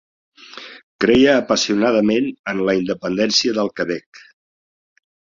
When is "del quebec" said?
3.63-4.27